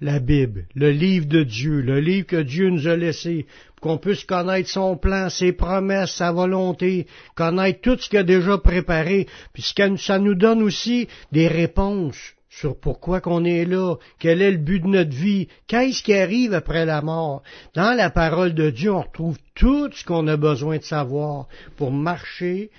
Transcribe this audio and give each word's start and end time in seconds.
la 0.00 0.20
Bible, 0.20 0.66
le 0.74 0.90
livre 0.90 1.26
de 1.26 1.42
Dieu, 1.42 1.80
le 1.80 2.00
livre 2.00 2.26
que 2.26 2.42
Dieu 2.42 2.70
nous 2.70 2.86
a 2.86 2.96
laissé, 2.96 3.46
qu'on 3.80 3.98
puisse 3.98 4.24
connaître 4.24 4.68
son 4.68 4.96
plan, 4.96 5.28
ses 5.28 5.52
promesses, 5.52 6.12
sa 6.12 6.32
volonté, 6.32 7.06
connaître 7.34 7.80
tout 7.80 7.98
ce 7.98 8.08
qu'il 8.08 8.18
a 8.18 8.24
déjà 8.24 8.58
préparé, 8.58 9.26
puis 9.52 9.64
ça 9.96 10.18
nous 10.18 10.34
donne 10.34 10.62
aussi 10.62 11.08
des 11.32 11.48
réponses 11.48 12.34
sur 12.48 12.78
pourquoi 12.78 13.20
qu'on 13.20 13.44
est 13.44 13.64
là, 13.64 13.96
quel 14.18 14.42
est 14.42 14.50
le 14.50 14.56
but 14.56 14.80
de 14.80 14.88
notre 14.88 15.14
vie, 15.14 15.48
qu'est-ce 15.66 16.02
qui 16.02 16.14
arrive 16.14 16.54
après 16.54 16.86
la 16.86 17.02
mort. 17.02 17.42
Dans 17.74 17.96
la 17.96 18.10
parole 18.10 18.54
de 18.54 18.70
Dieu, 18.70 18.92
on 18.92 19.02
retrouve 19.02 19.38
tout 19.54 19.90
ce 19.92 20.04
qu'on 20.04 20.26
a 20.28 20.36
besoin 20.36 20.78
de 20.78 20.82
savoir 20.82 21.46
pour 21.76 21.92
marcher 21.92 22.70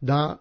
dans 0.00 0.38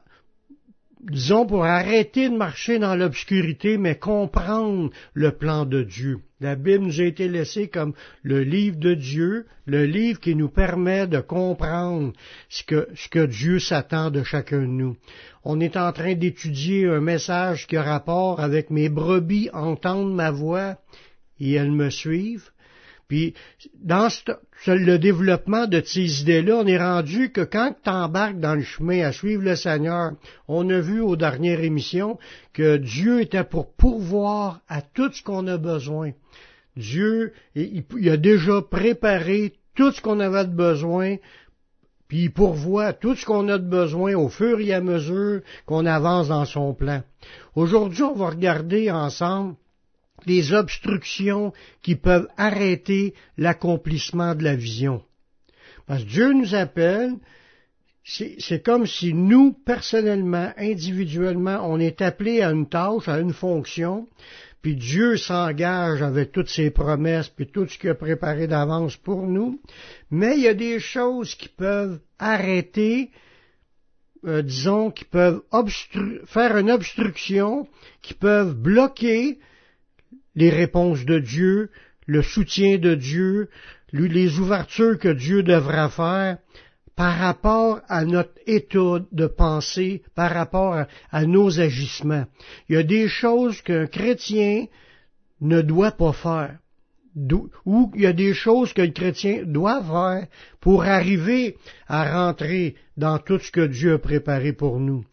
disons, 1.02 1.46
pour 1.46 1.66
arrêter 1.66 2.30
de 2.30 2.36
marcher 2.36 2.80
dans 2.80 2.96
l'obscurité, 2.96 3.78
mais 3.78 3.96
comprendre 3.96 4.90
le 5.14 5.32
plan 5.32 5.66
de 5.66 5.84
Dieu. 5.84 6.20
La 6.42 6.56
Bible 6.56 6.86
nous 6.86 7.02
a 7.02 7.06
été 7.06 7.28
laissée 7.28 7.68
comme 7.70 7.94
le 8.24 8.44
livre 8.44 8.78
de 8.78 8.94
Dieu, 8.94 9.46
le 9.66 9.86
livre 9.86 10.20
qui 10.20 10.36
nous 10.36 10.50
permet 10.50 11.08
de 11.08 11.20
comprendre 11.20 12.14
ce 12.50 12.64
que, 12.64 12.88
ce 12.96 13.08
que 13.08 13.26
Dieu 13.26 13.60
s'attend 13.60 14.12
de 14.12 14.24
chacun 14.24 14.62
de 14.62 14.66
nous. 14.66 14.98
On 15.44 15.60
est 15.60 15.78
en 15.78 15.92
train 15.92 16.16
d'étudier 16.16 16.88
un 16.88 17.02
message 17.02 17.68
qui 17.68 17.78
a 17.78 17.84
rapport 17.84 18.40
avec 18.40 18.70
mes 18.70 18.90
brebis 18.90 19.50
entendent 19.54 20.14
ma 20.14 20.32
voix 20.32 20.78
et 21.40 21.54
elles 21.54 21.72
me 21.72 21.90
suivent. 21.90 22.50
Puis, 23.08 23.36
dans 23.84 24.10
le 24.68 24.98
développement 24.98 25.68
de 25.68 25.82
ces 25.86 26.22
idées-là, 26.22 26.58
on 26.64 26.68
est 26.68 26.78
rendu 26.78 27.32
que 27.32 27.42
quand 27.42 27.76
tu 27.84 27.90
embarques 27.90 28.40
dans 28.40 28.56
le 28.56 28.64
chemin 28.64 29.06
à 29.06 29.12
suivre 29.12 29.44
le 29.44 29.56
Seigneur, 29.56 30.14
on 30.48 30.68
a 30.70 30.80
vu 30.80 31.02
aux 31.02 31.16
dernières 31.16 31.62
émissions 31.62 32.18
que 32.54 32.78
Dieu 32.78 33.22
était 33.22 33.44
pour 33.44 33.74
pourvoir 33.76 34.62
à 34.68 34.82
tout 34.82 35.12
ce 35.12 35.22
qu'on 35.22 35.46
a 35.48 35.58
besoin. 35.58 36.12
Dieu, 36.76 37.34
il, 37.54 38.10
a 38.10 38.18
déjà 38.18 38.62
préparé 38.62 39.54
tout 39.76 39.92
ce 39.92 40.02
qu'on 40.02 40.20
avait 40.20 40.46
de 40.46 40.56
besoin, 40.56 41.18
puis 42.08 42.24
il 42.24 42.34
pourvoit 42.34 42.94
tout 42.94 43.16
ce 43.16 43.26
qu'on 43.26 43.48
a 43.50 43.58
de 43.58 43.68
besoin 43.68 44.16
au 44.16 44.30
fur 44.30 44.60
et 44.60 44.74
à 44.74 44.82
mesure 44.82 45.42
qu'on 45.66 45.86
avance 45.86 46.30
dans 46.30 46.46
son 46.46 46.74
plan. 46.74 47.04
Aujourd'hui, 47.56 48.04
on 48.04 48.16
va 48.16 48.30
regarder 48.30 48.90
ensemble 48.92 49.56
les 50.26 50.54
obstructions 50.54 51.54
qui 51.82 51.96
peuvent 51.96 52.28
arrêter 52.38 53.14
l'accomplissement 53.38 54.36
de 54.36 54.44
la 54.44 54.56
vision. 54.56 55.04
Parce 55.88 56.04
que 56.04 56.10
Dieu 56.10 56.34
nous 56.34 56.56
appelle, 56.56 57.14
c'est 58.04 58.64
comme 58.64 58.86
si 58.86 59.14
nous, 59.14 59.54
personnellement, 59.54 60.52
individuellement, 60.58 61.60
on 61.64 61.80
est 61.80 62.02
appelé 62.02 62.42
à 62.42 62.52
une 62.52 62.70
tâche, 62.70 63.08
à 63.08 63.20
une 63.20 63.34
fonction, 63.34 64.08
puis 64.62 64.76
Dieu 64.76 65.18
s'engage 65.18 66.02
avec 66.02 66.32
toutes 66.32 66.50
ses 66.50 66.72
promesses, 66.72 67.30
puis 67.30 67.48
tout 67.48 67.68
ce 67.68 67.78
qu'il 67.78 67.92
a 67.92 67.96
préparé 67.96 68.48
d'avance 68.48 68.98
pour 68.98 69.28
nous, 69.28 69.60
mais 70.10 70.38
il 70.38 70.44
y 70.44 70.48
a 70.48 70.56
des 70.56 70.80
choses 70.80 71.36
qui 71.36 71.50
peuvent 71.50 72.00
arrêter, 72.18 73.12
euh, 74.26 74.42
disons, 74.42 74.90
qui 74.90 75.06
peuvent 75.06 75.42
faire 76.26 76.58
une 76.58 76.72
obstruction, 76.72 77.68
qui 78.02 78.16
peuvent 78.16 78.56
bloquer 78.56 79.40
les 80.36 80.50
réponses 80.50 81.06
de 81.06 81.20
Dieu, 81.20 81.70
le 82.06 82.22
soutien 82.22 82.78
de 82.78 82.96
Dieu, 82.96 83.50
les 83.92 84.40
ouvertures 84.40 85.00
que 85.00 85.10
Dieu 85.10 85.44
devra 85.44 85.90
faire 85.90 86.38
par 86.96 87.18
rapport 87.18 87.82
à 87.88 88.06
notre 88.06 88.40
état 88.48 89.00
de 89.12 89.28
pensée, 89.28 90.02
par 90.16 90.32
rapport 90.32 90.86
à, 91.12 91.26
nos 91.26 91.60
agissements. 91.60 92.26
Il 92.70 92.76
y 92.76 92.80
a 92.80 92.84
des 92.84 93.08
choses 93.08 93.62
qu'un 93.62 93.88
chrétien 93.88 94.66
ne 95.42 95.62
doit 95.62 95.92
pas 95.92 96.14
faire, 96.14 96.58
ou 97.66 97.92
il 97.96 98.02
y 98.02 98.06
a 98.06 98.14
des 98.14 98.34
choses 98.34 98.74
le 98.78 98.88
chrétien 98.88 99.44
doit 99.46 99.84
faire 99.84 100.28
pour 100.62 100.84
arriver 100.84 101.58
à 101.88 102.28
rentrer 102.28 102.76
dans 102.98 103.20
tout 103.20 103.40
ce 103.40 103.52
que 103.52 103.68
Dieu 103.68 103.94
a 103.94 104.00
préparé 104.00 104.54
pour 104.54 104.80
nous. 104.80 105.04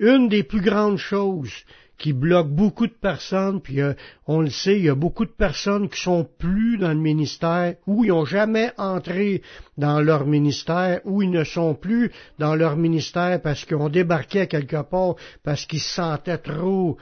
Une 0.00 0.28
des 0.28 0.42
plus 0.42 0.60
grandes 0.60 0.98
choses 0.98 1.52
qui 1.98 2.12
bloque 2.12 2.48
beaucoup 2.48 2.86
de 2.86 2.92
personnes, 2.92 3.60
puis 3.60 3.80
euh, 3.80 3.92
on 4.26 4.40
le 4.40 4.50
sait, 4.50 4.78
il 4.78 4.84
y 4.84 4.88
a 4.88 4.94
beaucoup 4.94 5.24
de 5.24 5.30
personnes 5.30 5.88
qui 5.88 6.00
sont 6.00 6.26
plus 6.38 6.78
dans 6.78 6.92
le 6.92 6.94
ministère, 6.94 7.74
ou 7.86 8.04
ils 8.04 8.08
n'ont 8.08 8.24
jamais 8.24 8.72
entré 8.78 9.42
dans 9.76 10.00
leur 10.00 10.24
ministère, 10.24 11.00
ou 11.04 11.22
ils 11.22 11.30
ne 11.30 11.44
sont 11.44 11.74
plus 11.74 12.12
dans 12.38 12.54
leur 12.54 12.76
ministère 12.76 13.42
parce 13.42 13.64
qu'ils 13.64 13.76
ont 13.76 13.88
débarqué 13.88 14.42
à 14.42 14.46
quelque 14.46 14.82
part, 14.82 15.16
parce 15.42 15.66
qu'ils 15.66 15.80
se 15.80 15.96
sentaient 15.96 16.38
trop 16.38 16.96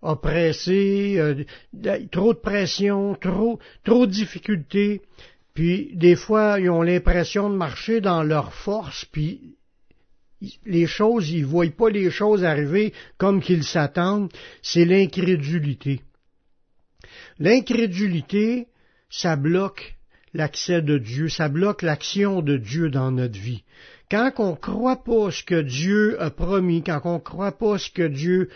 oppressés, 0.00 1.16
euh, 1.18 1.44
trop 2.10 2.32
de 2.32 2.38
pression, 2.38 3.16
trop, 3.16 3.58
trop 3.84 4.06
de 4.06 4.12
difficultés, 4.12 5.02
puis 5.54 5.90
des 5.94 6.14
fois 6.14 6.60
ils 6.60 6.70
ont 6.70 6.82
l'impression 6.82 7.50
de 7.50 7.56
marcher 7.56 8.00
dans 8.00 8.22
leur 8.22 8.54
force, 8.54 9.04
puis 9.06 9.56
les 10.64 10.86
choses, 10.86 11.30
ils 11.30 11.42
ne 11.42 11.46
voient 11.46 11.70
pas 11.76 11.90
les 11.90 12.10
choses 12.10 12.44
arriver 12.44 12.92
comme 13.18 13.42
qu'ils 13.42 13.64
s'attendent, 13.64 14.32
c'est 14.62 14.84
l'incrédulité. 14.84 16.00
L'incrédulité, 17.38 18.68
ça 19.08 19.36
bloque 19.36 19.96
l'accès 20.34 20.82
de 20.82 20.98
Dieu, 20.98 21.28
ça 21.28 21.48
bloque 21.48 21.82
l'action 21.82 22.42
de 22.42 22.56
Dieu 22.56 22.90
dans 22.90 23.10
notre 23.10 23.38
vie. 23.38 23.64
Quand 24.10 24.32
on 24.38 24.50
ne 24.50 24.56
croit 24.56 25.04
pas 25.04 25.30
ce 25.30 25.42
que 25.42 25.60
Dieu 25.60 26.20
a 26.20 26.30
promis, 26.30 26.82
quand 26.82 27.00
on 27.04 27.14
ne 27.14 27.18
croit 27.18 27.56
pas 27.56 27.78
ce 27.78 27.90
que 27.90 28.06
Dieu 28.06 28.50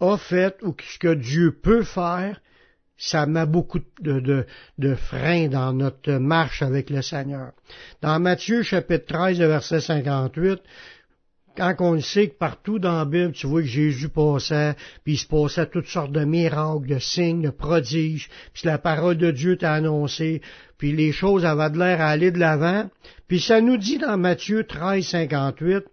a 0.00 0.16
fait 0.16 0.56
ou 0.62 0.74
ce 0.80 0.98
que 0.98 1.14
Dieu 1.14 1.52
peut 1.52 1.82
faire, 1.82 2.40
ça 2.96 3.26
met 3.26 3.46
beaucoup 3.46 3.80
de, 4.00 4.94
freins 4.94 5.48
dans 5.48 5.72
notre 5.72 6.12
marche 6.12 6.62
avec 6.62 6.90
le 6.90 7.02
Seigneur. 7.02 7.52
Dans 8.02 8.18
Matthieu 8.20 8.62
chapitre 8.62 9.06
13, 9.06 9.38
verset 9.38 9.80
58, 9.80 10.60
quand 11.56 11.74
on 11.80 12.00
sait 12.00 12.28
que 12.28 12.38
partout 12.38 12.78
dans 12.78 12.98
la 12.98 13.04
Bible, 13.04 13.32
tu 13.32 13.46
vois 13.46 13.62
que 13.62 13.68
Jésus 13.68 14.08
passait, 14.08 14.74
puis 15.04 15.14
il 15.14 15.18
se 15.18 15.26
passait 15.26 15.66
toutes 15.66 15.86
sortes 15.86 16.12
de 16.12 16.24
miracles, 16.24 16.86
de 16.86 16.98
signes, 16.98 17.42
de 17.42 17.50
prodiges, 17.50 18.28
puis 18.52 18.62
la 18.66 18.78
parole 18.78 19.16
de 19.16 19.30
Dieu 19.30 19.56
t'a 19.56 19.72
annoncé, 19.74 20.42
puis 20.78 20.92
les 20.92 21.12
choses 21.12 21.44
avaient 21.44 21.70
de 21.70 21.78
l'air 21.78 22.00
à 22.00 22.08
aller 22.08 22.30
de 22.30 22.38
l'avant, 22.38 22.88
puis 23.28 23.40
ça 23.40 23.60
nous 23.60 23.76
dit 23.76 23.98
dans 23.98 24.18
Matthieu 24.18 24.64
13, 24.64 25.04
58, 25.04 25.84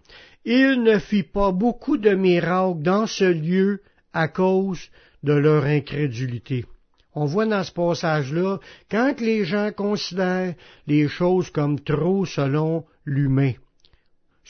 il 0.46 0.82
ne 0.84 0.98
fit 0.98 1.24
pas 1.24 1.52
beaucoup 1.52 1.98
de 1.98 2.12
miracles 2.12 2.82
dans 2.82 3.06
ce 3.06 3.26
lieu 3.26 3.82
à 4.14 4.28
cause 4.28 4.90
de 5.24 5.34
leur 5.34 5.66
incrédulité. 5.66 6.66
On 7.14 7.26
voit 7.26 7.46
dans 7.46 7.64
ce 7.64 7.72
passage-là, 7.72 8.60
quand 8.90 9.20
les 9.20 9.44
gens 9.44 9.72
considèrent 9.76 10.56
les 10.88 11.08
choses 11.08 11.50
comme 11.50 11.80
trop 11.80 12.26
selon 12.26 12.86
l'humain, 13.06 13.54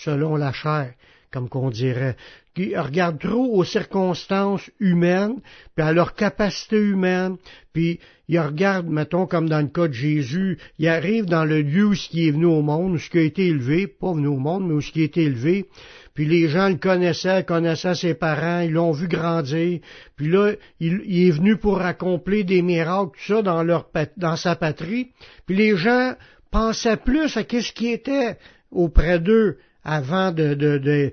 selon 0.03 0.35
la 0.35 0.51
chair, 0.51 0.93
comme 1.31 1.47
qu'on 1.47 1.69
dirait, 1.69 2.15
qui 2.53 2.75
regardent 2.75 3.19
trop 3.19 3.55
aux 3.55 3.63
circonstances 3.63 4.69
humaines, 4.79 5.39
puis 5.75 5.85
à 5.85 5.93
leur 5.93 6.13
capacité 6.13 6.77
humaine, 6.77 7.37
puis 7.71 7.99
ils 8.27 8.39
regardent, 8.39 8.89
mettons, 8.89 9.25
comme 9.25 9.47
dans 9.47 9.61
le 9.61 9.67
cas 9.67 9.87
de 9.87 9.93
Jésus, 9.93 10.57
il 10.77 10.87
arrive 10.87 11.25
dans 11.25 11.45
le 11.45 11.61
lieu 11.61 11.85
où 11.85 11.95
ce 11.95 12.09
qui 12.09 12.27
est 12.27 12.31
venu 12.31 12.45
au 12.45 12.61
monde, 12.61 12.93
où 12.93 12.97
ce 12.97 13.09
qui 13.09 13.19
a 13.19 13.23
été 13.23 13.47
élevé, 13.47 13.87
pas 13.87 14.13
venu 14.13 14.27
au 14.27 14.37
monde, 14.37 14.67
mais 14.67 14.73
où 14.73 14.81
ce 14.81 14.91
qui 14.91 15.01
a 15.01 15.05
été 15.05 15.23
élevé, 15.23 15.67
puis 16.13 16.25
les 16.25 16.49
gens 16.49 16.67
le 16.67 16.75
connaissaient, 16.75 17.45
connaissaient 17.45 17.95
ses 17.95 18.13
parents, 18.13 18.59
ils 18.59 18.73
l'ont 18.73 18.91
vu 18.91 19.07
grandir, 19.07 19.79
puis 20.17 20.27
là, 20.27 20.53
il, 20.81 21.27
est 21.27 21.31
venu 21.31 21.55
pour 21.55 21.81
accomplir 21.81 22.43
des 22.43 22.61
miracles, 22.61 23.11
tout 23.17 23.33
ça, 23.33 23.41
dans, 23.41 23.63
leur, 23.63 23.89
dans 24.17 24.35
sa 24.35 24.57
patrie, 24.57 25.11
puis 25.45 25.55
les 25.55 25.77
gens 25.77 26.15
pensaient 26.51 26.97
plus 26.97 27.37
à 27.37 27.45
qu'est-ce 27.45 27.71
qui 27.71 27.87
était 27.87 28.37
auprès 28.71 29.19
d'eux, 29.19 29.57
avant 29.83 30.31
de, 30.31 31.11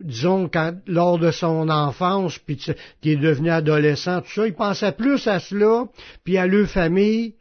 disons, 0.00 0.48
quand, 0.48 0.74
lors 0.86 1.18
de 1.18 1.30
son 1.30 1.68
enfance, 1.68 2.38
puis 2.38 2.56
qui 3.00 3.10
est 3.10 3.16
devenu 3.16 3.50
adolescent, 3.50 4.20
tout 4.20 4.30
ça, 4.30 4.46
il 4.46 4.54
pensait 4.54 4.92
plus 4.92 5.26
à 5.26 5.40
cela, 5.40 5.86
puis 6.24 6.38
à 6.38 6.46
leur 6.46 6.68
famille, 6.68 7.34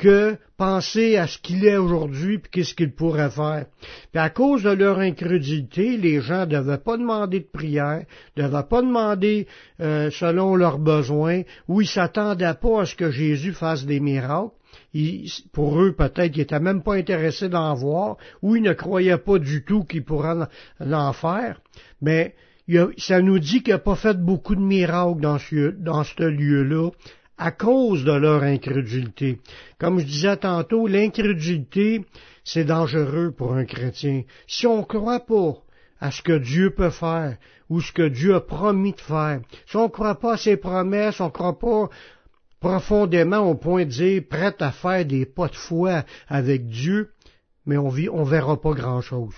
que 0.00 0.38
penser 0.56 1.16
à 1.18 1.26
ce 1.26 1.38
qu'il 1.38 1.66
est 1.66 1.76
aujourd'hui, 1.76 2.38
puis 2.38 2.50
qu'est-ce 2.50 2.74
qu'il 2.74 2.92
pourrait 2.92 3.30
faire. 3.30 3.66
Puis 4.12 4.20
à 4.20 4.30
cause 4.30 4.62
de 4.62 4.70
leur 4.70 4.98
incrédulité, 4.98 5.98
les 5.98 6.22
gens 6.22 6.46
ne 6.46 6.56
devaient 6.56 6.78
pas 6.78 6.96
demander 6.96 7.40
de 7.40 7.48
prière, 7.52 8.04
ne 8.36 8.42
devaient 8.42 8.68
pas 8.68 8.80
demander 8.80 9.46
euh, 9.80 10.10
selon 10.10 10.56
leurs 10.56 10.78
besoins, 10.78 11.42
ou 11.68 11.82
ils 11.82 11.86
s'attendaient 11.86 12.54
pas 12.54 12.82
à 12.82 12.86
ce 12.86 12.94
que 12.94 13.10
Jésus 13.10 13.52
fasse 13.52 13.84
des 13.84 14.00
miracles. 14.00 14.54
Pour 15.52 15.80
eux, 15.80 15.92
peut-être 15.92 16.32
qu'ils 16.32 16.42
n'étaient 16.42 16.60
même 16.60 16.82
pas 16.82 16.94
intéressés 16.94 17.48
d'en 17.48 17.74
voir, 17.74 18.16
ou 18.42 18.56
ils 18.56 18.62
ne 18.62 18.72
croyaient 18.72 19.18
pas 19.18 19.38
du 19.38 19.64
tout 19.64 19.84
qu'ils 19.84 20.04
pourraient 20.04 20.46
l'en 20.80 21.12
faire. 21.12 21.60
Mais 22.00 22.34
ça 22.98 23.20
nous 23.20 23.38
dit 23.38 23.62
qu'il 23.62 23.72
n'a 23.72 23.78
pas 23.78 23.96
fait 23.96 24.16
beaucoup 24.16 24.54
de 24.54 24.60
miracles 24.60 25.20
dans 25.20 25.38
ce, 25.38 25.70
dans 25.70 26.04
ce 26.04 26.22
lieu-là 26.22 26.90
à 27.40 27.52
cause 27.52 28.04
de 28.04 28.12
leur 28.12 28.42
incrédulité. 28.42 29.40
Comme 29.78 29.98
je 29.98 30.04
disais 30.04 30.36
tantôt, 30.36 30.86
l'incrédulité, 30.86 32.04
c'est 32.44 32.64
dangereux 32.64 33.32
pour 33.36 33.54
un 33.54 33.64
chrétien. 33.64 34.24
Si 34.46 34.66
on 34.66 34.78
ne 34.78 34.84
croit 34.84 35.20
pas 35.20 35.54
à 36.00 36.10
ce 36.10 36.20
que 36.22 36.36
Dieu 36.36 36.70
peut 36.70 36.90
faire 36.90 37.38
ou 37.70 37.80
ce 37.80 37.92
que 37.92 38.08
Dieu 38.08 38.34
a 38.34 38.40
promis 38.40 38.92
de 38.92 39.00
faire, 39.00 39.40
si 39.66 39.76
on 39.76 39.84
ne 39.84 39.88
croit 39.88 40.20
pas 40.20 40.34
à 40.34 40.36
ses 40.36 40.58
promesses, 40.58 41.20
on 41.20 41.26
ne 41.26 41.30
croit 41.30 41.58
pas 41.58 41.88
profondément 42.60 43.50
au 43.50 43.54
point 43.54 43.84
de 43.84 43.90
dire 43.90 44.22
prêt 44.28 44.54
à 44.60 44.70
faire 44.70 45.04
des 45.04 45.26
pas 45.26 45.48
de 45.48 45.56
foi 45.56 46.04
avec 46.28 46.68
Dieu, 46.68 47.10
mais 47.66 47.78
on 47.78 47.88
vit, 47.88 48.08
on 48.08 48.22
verra 48.22 48.60
pas 48.60 48.72
grand 48.72 49.00
chose. 49.00 49.34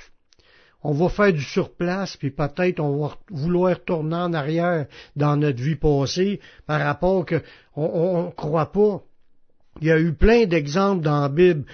On 0.84 0.92
va 0.92 1.08
faire 1.08 1.32
du 1.32 1.42
surplace, 1.42 2.16
puis 2.16 2.32
peut-être 2.32 2.80
on 2.80 3.06
va 3.06 3.16
vouloir 3.30 3.76
retourner 3.76 4.16
en 4.16 4.32
arrière 4.32 4.86
dans 5.14 5.36
notre 5.36 5.62
vie 5.62 5.76
passée 5.76 6.40
par 6.66 6.80
rapport 6.80 7.24
que 7.24 7.40
on, 7.76 8.24
ne 8.26 8.30
croit 8.30 8.72
pas. 8.72 9.00
Il 9.80 9.86
y 9.86 9.92
a 9.92 9.98
eu 9.98 10.12
plein 10.12 10.44
d'exemples 10.44 11.02
dans 11.02 11.20
la 11.20 11.28
Bible 11.28 11.64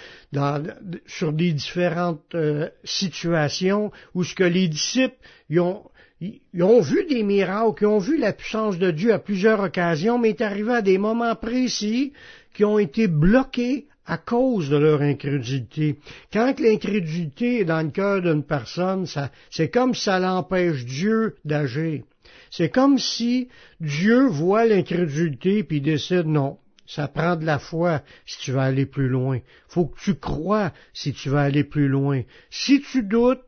sur 1.06 1.32
des 1.32 1.52
différentes 1.52 2.34
euh, 2.34 2.68
situations 2.84 3.90
où 4.14 4.22
ce 4.22 4.34
que 4.34 4.44
les 4.44 4.68
disciples 4.68 5.16
ont, 5.56 5.82
ils 6.20 6.62
ont 6.62 6.80
vu 6.80 7.06
des 7.06 7.22
miracles, 7.22 7.84
ils 7.84 7.86
ont 7.86 7.98
vu 7.98 8.16
la 8.16 8.32
puissance 8.32 8.78
de 8.78 8.90
Dieu 8.90 9.12
à 9.12 9.18
plusieurs 9.18 9.60
occasions, 9.60 10.18
mais 10.18 10.30
est 10.30 10.40
arrivé 10.40 10.72
à 10.74 10.82
des 10.82 10.98
moments 10.98 11.36
précis 11.36 12.12
qui 12.54 12.64
ont 12.64 12.78
été 12.78 13.06
bloqués 13.06 13.86
à 14.04 14.16
cause 14.16 14.70
de 14.70 14.76
leur 14.76 15.02
incrédulité. 15.02 15.98
Quand 16.32 16.58
l'incrédulité 16.58 17.60
est 17.60 17.64
dans 17.64 17.82
le 17.82 17.90
cœur 17.90 18.22
d'une 18.22 18.42
personne, 18.42 19.06
c'est 19.50 19.70
comme 19.70 19.94
si 19.94 20.04
ça 20.04 20.18
l'empêche 20.18 20.84
Dieu 20.84 21.36
d'agir. 21.44 22.02
C'est 22.50 22.70
comme 22.70 22.98
si 22.98 23.48
Dieu 23.80 24.26
voit 24.26 24.64
l'incrédulité 24.64 25.62
puis 25.62 25.80
décide 25.80 26.26
non, 26.26 26.56
ça 26.86 27.06
prend 27.06 27.36
de 27.36 27.44
la 27.44 27.58
foi 27.58 28.00
si 28.24 28.38
tu 28.38 28.52
veux 28.52 28.60
aller 28.60 28.86
plus 28.86 29.08
loin. 29.08 29.40
Faut 29.68 29.86
que 29.86 30.00
tu 30.00 30.14
crois 30.14 30.72
si 30.94 31.12
tu 31.12 31.28
veux 31.28 31.36
aller 31.36 31.64
plus 31.64 31.88
loin. 31.88 32.22
Si 32.50 32.80
tu 32.80 33.02
doutes, 33.02 33.42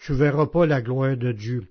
tu 0.00 0.14
verras 0.14 0.46
pas 0.46 0.66
la 0.66 0.82
gloire 0.82 1.16
de 1.16 1.32
Dieu. 1.32 1.64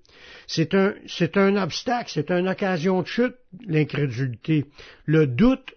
C'est 0.46 0.74
un, 0.74 0.94
c'est 1.06 1.36
un 1.36 1.56
obstacle, 1.56 2.10
c'est 2.12 2.30
une 2.30 2.48
occasion 2.48 3.02
de 3.02 3.06
chute, 3.06 3.36
l'incrédulité. 3.66 4.66
Le 5.04 5.26
doute, 5.26 5.76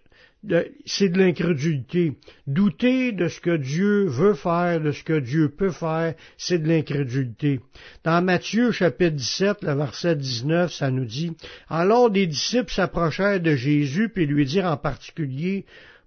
c'est 0.85 1.09
de 1.09 1.17
l'incrédulité. 1.17 2.13
Douter 2.47 3.11
de 3.11 3.27
ce 3.27 3.41
que 3.41 3.57
Dieu 3.57 4.05
veut 4.05 4.33
faire, 4.33 4.79
de 4.79 4.91
ce 4.91 5.03
que 5.03 5.19
Dieu 5.19 5.49
peut 5.49 5.71
faire, 5.71 6.15
c'est 6.37 6.59
de 6.59 6.67
l'incrédulité. 6.67 7.59
Dans 8.03 8.23
Matthieu 8.23 8.71
chapitre 8.71 9.15
17, 9.15 9.63
le 9.63 9.73
verset 9.73 10.15
19, 10.15 10.71
ça 10.71 10.91
nous 10.91 11.05
dit, 11.05 11.35
Alors 11.67 12.09
des 12.09 12.27
disciples 12.27 12.71
s'approchèrent 12.71 13.41
de 13.41 13.55
Jésus 13.55 14.09
puis 14.09 14.25
lui 14.25 14.45
dirent 14.45 14.71
en 14.71 14.77
particulier, 14.77 15.65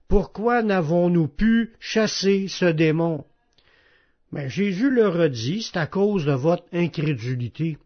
Pourquoi 0.08 0.62
n'avons-nous 0.62 1.28
pu 1.28 1.72
chasser 1.78 2.48
ce 2.48 2.66
démon? 2.66 3.24
Mais 4.32 4.48
Jésus 4.48 4.90
leur 4.90 5.20
a 5.20 5.28
dit, 5.28 5.62
c'est 5.62 5.78
à 5.78 5.86
cause 5.86 6.24
de 6.24 6.32
votre 6.32 6.64
incrédulité. 6.72 7.76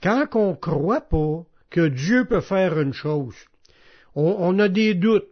Quand 0.00 0.26
on 0.34 0.54
croit 0.54 1.00
pas 1.00 1.44
que 1.70 1.88
Dieu 1.88 2.24
peut 2.24 2.40
faire 2.40 2.80
une 2.80 2.92
chose, 2.92 3.34
on, 4.14 4.58
a 4.58 4.68
des 4.68 4.94
doutes, 4.94 5.28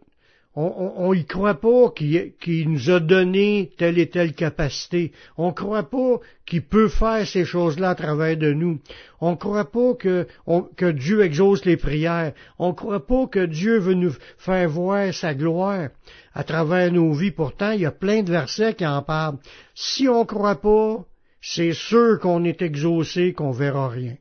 on 0.53 1.13
y 1.13 1.23
croit 1.23 1.61
pas 1.61 1.93
qu'il 1.95 2.69
nous 2.69 2.89
a 2.89 2.99
donné 2.99 3.71
telle 3.77 3.97
et 3.97 4.09
telle 4.09 4.33
capacité. 4.33 5.13
On 5.37 5.53
croit 5.53 5.89
pas 5.89 6.19
qu'il 6.45 6.63
peut 6.63 6.89
faire 6.89 7.25
ces 7.25 7.45
choses-là 7.45 7.91
à 7.91 7.95
travers 7.95 8.35
de 8.35 8.51
nous. 8.51 8.79
On 9.21 9.37
croit 9.37 9.71
pas 9.71 9.93
que, 9.93 10.27
que 10.75 10.91
Dieu 10.91 11.23
exauce 11.23 11.63
les 11.63 11.77
prières. 11.77 12.33
On 12.59 12.73
croit 12.73 13.07
pas 13.07 13.27
que 13.27 13.45
Dieu 13.45 13.77
veut 13.79 13.93
nous 13.93 14.13
faire 14.37 14.67
voir 14.67 15.13
sa 15.13 15.33
gloire 15.33 15.89
à 16.33 16.43
travers 16.43 16.91
nos 16.91 17.13
vies. 17.13 17.31
Pourtant, 17.31 17.71
il 17.71 17.81
y 17.81 17.85
a 17.85 17.91
plein 17.91 18.21
de 18.21 18.31
versets 18.31 18.73
qui 18.73 18.85
en 18.85 19.01
parlent. 19.03 19.37
Si 19.73 20.09
on 20.09 20.25
croit 20.25 20.59
pas, 20.59 21.05
c'est 21.41 21.73
sûr 21.73 22.19
qu'on 22.19 22.43
est 22.43 22.61
exaucé, 22.61 23.31
qu'on 23.31 23.51
verra 23.51 23.87
rien. 23.87 24.17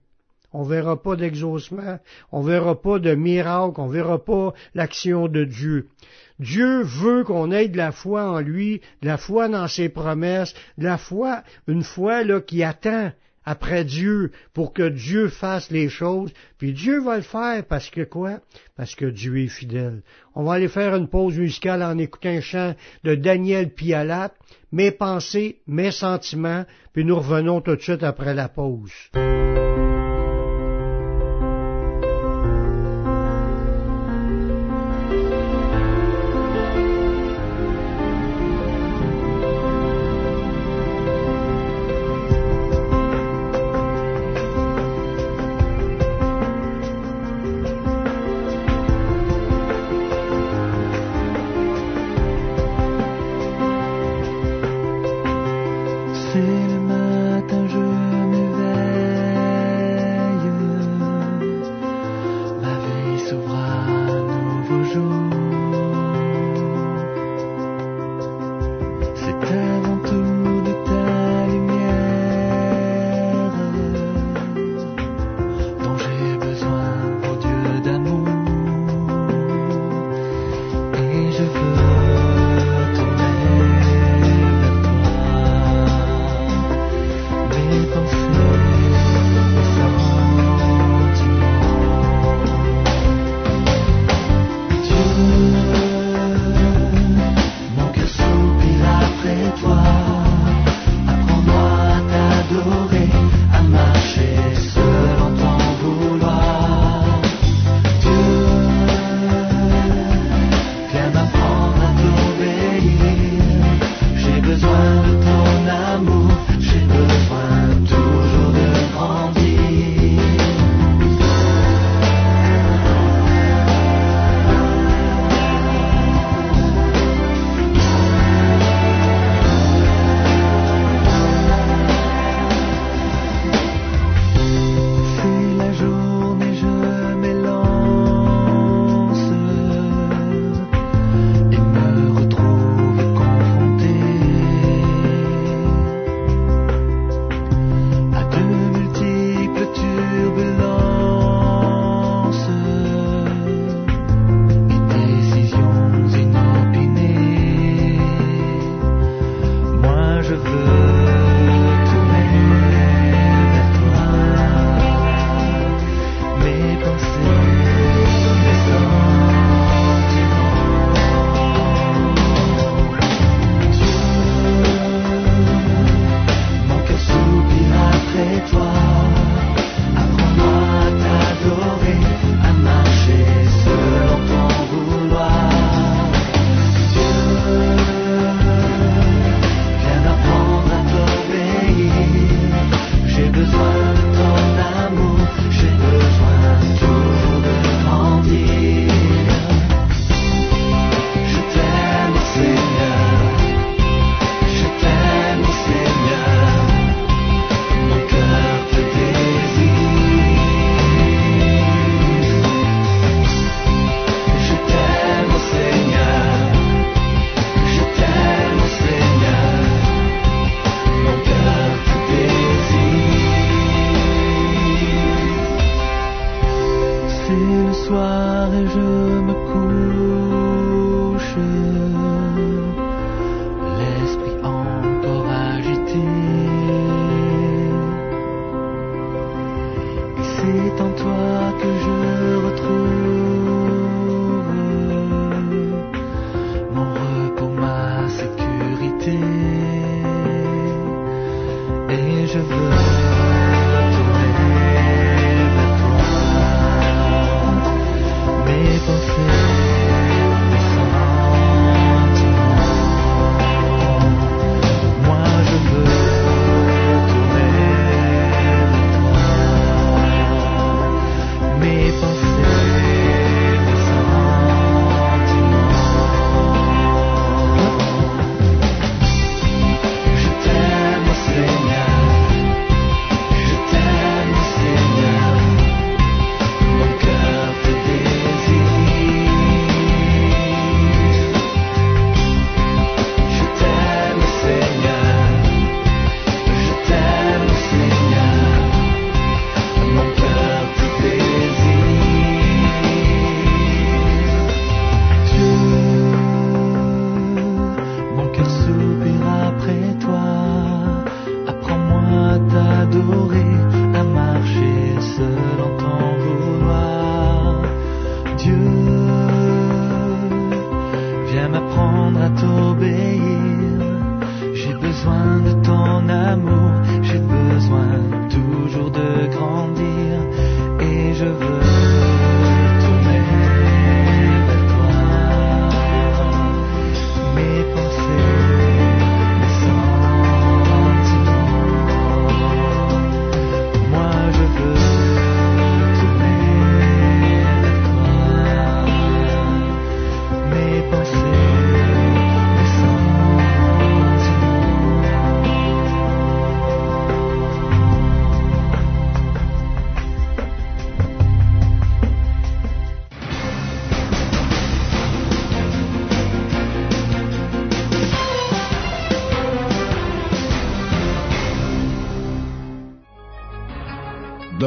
On 0.53 0.65
verra 0.65 1.01
pas 1.01 1.17
d'exaucement, 1.17 1.99
on 2.33 2.43
verra 2.43 2.81
pas 2.81 2.99
de 2.99 3.15
miracle, 3.15 3.81
on 3.81 3.87
verra 3.87 4.25
pas 4.25 4.53
l'action 4.75 5.29
de 5.29 5.45
Dieu. 5.45 5.89
Dieu 6.41 6.83
veut 6.83 7.23
qu'on 7.23 7.53
ait 7.53 7.69
de 7.69 7.77
la 7.77 7.93
foi 7.93 8.29
en 8.29 8.41
lui, 8.41 8.81
de 9.03 9.07
la 9.07 9.17
foi 9.17 9.49
dans 9.49 9.69
ses 9.69 9.89
promesses, 9.89 10.55
de 10.79 10.85
la 10.85 10.99
foi, 10.99 11.43
une 11.69 11.85
foi 11.85 12.25
là 12.25 12.41
qui 12.41 12.65
attend 12.65 13.13
après 13.45 13.85
Dieu 13.85 14.33
pour 14.53 14.73
que 14.73 14.89
Dieu 14.89 15.29
fasse 15.29 15.71
les 15.71 15.89
choses, 15.89 16.33
puis 16.59 16.73
Dieu 16.73 17.01
va 17.01 17.17
le 17.17 17.23
faire 17.23 17.65
parce 17.65 17.91
que 17.91 18.05
quoi? 18.05 18.41
Parce 18.77 18.95
que 18.95 19.07
Dieu 19.07 19.39
est 19.39 19.49
fidèle. 19.49 20.03
On 20.35 20.45
va 20.45 20.55
aller 20.55 20.69
faire 20.69 20.95
une 20.95 21.09
pause 21.09 21.39
musicale 21.39 21.83
en 21.83 21.99
écoutant 21.99 22.29
un 22.29 22.41
chant 22.41 22.75
de 23.05 23.15
Daniel 23.15 23.71
Pialat, 23.71 24.33
mes 24.73 24.91
pensées, 24.91 25.61
mes 25.67 25.91
sentiments, 25.91 26.65
puis 26.93 27.05
nous 27.05 27.17
revenons 27.17 27.61
tout 27.61 27.77
de 27.77 27.83
suite 27.83 28.03
après 28.03 28.35
la 28.35 28.49
pause. 28.49 28.93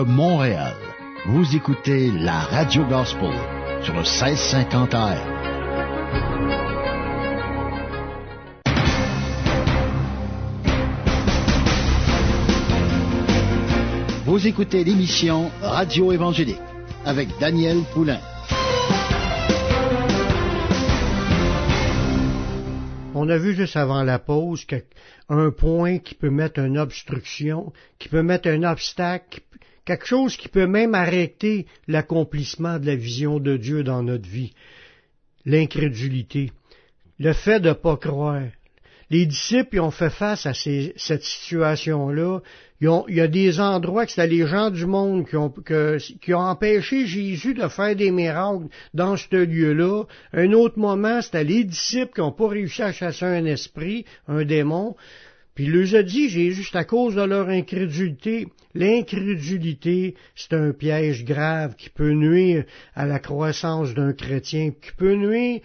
Montréal, 0.05 0.75
vous 1.25 1.55
écoutez 1.55 2.11
la 2.11 2.39
Radio 2.39 2.83
Gospel 2.85 3.33
sur 3.81 3.93
le 3.93 4.01
1650 4.01 4.93
AM. 4.93 5.17
Vous 14.25 14.47
écoutez 14.47 14.83
l'émission 14.83 15.51
Radio 15.61 16.11
Évangélique 16.11 16.59
avec 17.05 17.29
Daniel 17.39 17.77
Poulain. 17.93 18.19
On 23.15 23.29
a 23.29 23.37
vu 23.37 23.53
juste 23.53 23.75
avant 23.77 24.03
la 24.03 24.19
pause 24.19 24.65
que- 24.65 24.83
un 25.29 25.51
point 25.51 25.99
qui 25.99 26.15
peut 26.15 26.29
mettre 26.29 26.59
une 26.59 26.77
obstruction, 26.77 27.71
qui 27.99 28.09
peut 28.09 28.23
mettre 28.23 28.49
un 28.49 28.63
obstacle, 28.63 29.41
quelque 29.85 30.05
chose 30.05 30.37
qui 30.37 30.49
peut 30.49 30.67
même 30.67 30.95
arrêter 30.95 31.65
l'accomplissement 31.87 32.79
de 32.79 32.85
la 32.85 32.95
vision 32.95 33.39
de 33.39 33.57
Dieu 33.57 33.83
dans 33.83 34.03
notre 34.03 34.27
vie. 34.27 34.53
L'incrédulité. 35.45 36.51
Le 37.19 37.33
fait 37.33 37.59
de 37.59 37.69
ne 37.69 37.73
pas 37.73 37.97
croire. 37.97 38.43
Les 39.09 39.25
disciples 39.25 39.75
ils 39.75 39.79
ont 39.81 39.91
fait 39.91 40.09
face 40.09 40.45
à 40.45 40.53
cette 40.53 41.23
situation-là. 41.23 42.39
Il 42.81 43.15
y 43.15 43.21
a 43.21 43.27
des 43.27 43.59
endroits 43.59 44.05
que 44.05 44.11
c'était 44.11 44.27
les 44.27 44.47
gens 44.47 44.71
du 44.71 44.85
monde 44.85 45.27
qui 45.27 45.35
ont, 45.35 45.53
qui 46.21 46.33
ont 46.33 46.39
empêché 46.39 47.05
Jésus 47.05 47.53
de 47.53 47.67
faire 47.67 47.95
des 47.95 48.11
miracles 48.11 48.67
dans 48.93 49.15
ce 49.15 49.35
lieu-là. 49.35 50.03
Un 50.33 50.51
autre 50.53 50.79
moment, 50.79 51.21
c'était 51.21 51.43
les 51.43 51.63
disciples 51.63 52.13
qui 52.13 52.21
n'ont 52.21 52.31
pas 52.31 52.47
réussi 52.47 52.81
à 52.81 52.91
chasser 52.91 53.25
un 53.25 53.45
esprit, 53.45 54.05
un 54.27 54.43
démon. 54.43 54.95
Puis 55.55 55.65
il 55.65 55.71
leur 55.71 55.95
a 55.95 56.03
dit, 56.03 56.29
Jésus, 56.29 56.67
à 56.73 56.83
cause 56.83 57.15
de 57.15 57.21
leur 57.21 57.49
incrédulité. 57.49 58.47
L'incrédulité, 58.75 60.15
c'est 60.35 60.53
un 60.53 60.71
piège 60.71 61.25
grave 61.25 61.75
qui 61.75 61.89
peut 61.89 62.13
nuire 62.13 62.65
à 62.95 63.05
la 63.05 63.19
croissance 63.19 63.93
d'un 63.93 64.13
chrétien, 64.13 64.71
qui 64.71 64.91
peut 64.97 65.13
nuire 65.13 65.61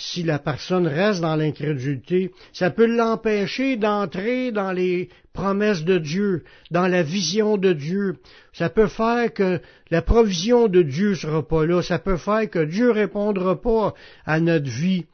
si 0.00 0.22
la 0.22 0.38
personne 0.38 0.86
reste 0.86 1.20
dans 1.20 1.36
l'incrédulité, 1.36 2.30
ça 2.52 2.70
peut 2.70 2.86
l'empêcher 2.86 3.76
d'entrer 3.76 4.50
dans 4.50 4.72
les 4.72 5.10
promesses 5.32 5.84
de 5.84 5.98
Dieu, 5.98 6.44
dans 6.70 6.88
la 6.88 7.02
vision 7.02 7.56
de 7.56 7.72
Dieu. 7.72 8.16
Ça 8.52 8.70
peut 8.70 8.88
faire 8.88 9.32
que 9.32 9.60
la 9.90 10.02
provision 10.02 10.68
de 10.68 10.82
Dieu 10.82 11.14
sera 11.14 11.46
pas 11.46 11.66
là. 11.66 11.82
Ça 11.82 11.98
peut 11.98 12.16
faire 12.16 12.48
que 12.48 12.64
Dieu 12.64 12.90
répondra 12.90 13.60
pas 13.60 13.94
à 14.24 14.40
notre 14.40 14.70
vie 14.70 15.06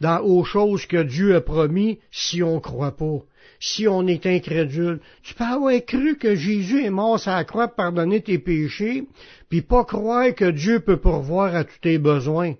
dans, 0.00 0.20
aux 0.20 0.44
choses 0.44 0.86
que 0.86 1.02
Dieu 1.02 1.36
a 1.36 1.40
promis 1.40 2.00
si 2.10 2.42
on 2.42 2.60
croit 2.60 2.96
pas. 2.96 3.20
Si 3.64 3.86
on 3.86 4.08
est 4.08 4.26
incrédule, 4.26 4.98
tu 5.22 5.34
peux 5.34 5.44
avoir 5.44 5.84
cru 5.86 6.16
que 6.16 6.34
Jésus 6.34 6.84
est 6.84 6.90
mort 6.90 7.20
sur 7.20 7.30
la 7.30 7.44
croix 7.44 7.68
pour 7.68 7.76
pardonner 7.76 8.20
tes 8.20 8.40
péchés, 8.40 9.04
puis 9.48 9.62
pas 9.62 9.84
croire 9.84 10.34
que 10.34 10.50
Dieu 10.50 10.80
peut 10.80 10.96
pourvoir 10.96 11.54
à 11.54 11.62
tous 11.62 11.78
tes 11.80 11.98
besoins. 11.98 12.54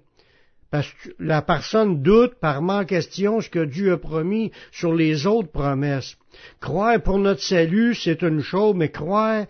Parce 0.71 0.87
que 0.87 1.09
la 1.19 1.43
personne 1.43 2.03
doute 2.03 2.35
par 2.41 2.63
manque 2.63 2.91
question 2.91 3.41
ce 3.41 3.51
que 3.51 3.65
Dieu 3.65 3.91
a 3.95 3.99
promis 3.99 4.53
sur 4.71 4.95
les 4.95 5.27
autres 5.27 5.51
promesses. 5.51 6.17
Croire 6.61 7.03
pour 7.03 7.19
notre 7.19 7.43
salut, 7.43 7.97
c'est 7.97 8.23
une 8.23 8.41
chose, 8.41 8.77
mais 8.77 8.91
croire 8.91 9.47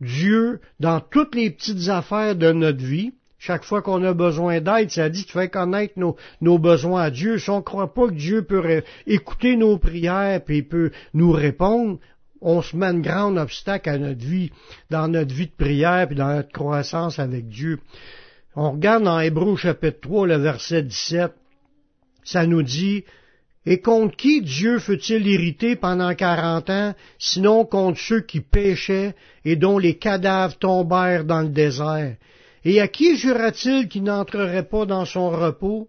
Dieu 0.00 0.58
dans 0.80 0.98
toutes 0.98 1.36
les 1.36 1.50
petites 1.50 1.88
affaires 1.90 2.34
de 2.34 2.50
notre 2.50 2.84
vie, 2.84 3.12
chaque 3.38 3.64
fois 3.64 3.82
qu'on 3.82 4.02
a 4.02 4.14
besoin 4.14 4.60
d'aide, 4.60 4.90
ça 4.90 5.08
dit 5.08 5.24
de 5.24 5.30
faire 5.30 5.50
connaître 5.50 5.94
nos, 5.96 6.16
nos 6.40 6.58
besoins 6.58 7.02
à 7.02 7.10
Dieu. 7.10 7.38
Si 7.38 7.48
on 7.50 7.58
ne 7.58 7.62
croit 7.62 7.94
pas 7.94 8.08
que 8.08 8.14
Dieu 8.14 8.42
peut 8.42 8.82
écouter 9.06 9.56
nos 9.56 9.78
prières 9.78 10.42
et 10.48 10.62
peut 10.62 10.90
nous 11.14 11.30
répondre, 11.30 11.98
on 12.40 12.62
se 12.62 12.76
met 12.76 12.86
un 12.86 13.00
grand 13.00 13.36
obstacle 13.36 13.88
à 13.88 13.98
notre 13.98 14.24
vie, 14.24 14.50
dans 14.90 15.08
notre 15.08 15.34
vie 15.34 15.46
de 15.46 15.52
prière 15.52 16.08
et 16.10 16.14
dans 16.14 16.34
notre 16.34 16.52
croissance 16.52 17.18
avec 17.18 17.48
Dieu. 17.48 17.78
On 18.56 18.72
regarde 18.72 19.04
dans 19.04 19.20
Hébreu 19.20 19.56
chapitre 19.56 20.00
3, 20.00 20.26
le 20.26 20.36
verset 20.36 20.82
17, 20.82 21.32
ça 22.24 22.44
nous 22.46 22.62
dit, 22.62 23.04
Et 23.66 23.80
contre 23.80 24.16
qui 24.16 24.42
Dieu 24.42 24.80
fut-il 24.80 25.26
irrité 25.28 25.76
pendant 25.76 26.14
quarante 26.14 26.70
ans, 26.70 26.94
sinon 27.18 27.64
contre 27.64 28.00
ceux 28.00 28.20
qui 28.20 28.40
péchaient 28.40 29.14
et 29.44 29.54
dont 29.54 29.78
les 29.78 29.96
cadavres 29.96 30.58
tombèrent 30.58 31.24
dans 31.24 31.42
le 31.42 31.50
désert? 31.50 32.16
Et 32.70 32.82
à 32.82 32.86
qui 32.86 33.16
jura-t-il 33.16 33.88
qui 33.88 34.02
n'entrerait 34.02 34.68
pas 34.68 34.84
dans 34.84 35.06
son 35.06 35.30
repos? 35.30 35.88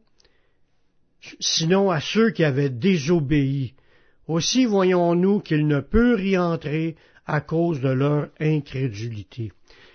Sinon 1.42 1.92
à 1.92 2.00
ceux 2.00 2.30
qui 2.32 2.46
avaient 2.46 2.70
désobéi. 2.70 3.74
Aussi 4.30 4.64
voyons-nous 4.64 5.42
qu'il 5.42 5.68
ne 5.68 5.82
peut 5.82 6.18
y 6.22 6.38
entrer 6.38 6.96
à 7.28 7.42
cause 7.42 7.82
de 7.82 7.90
leur 7.90 8.30
incrédulité. 8.40 9.52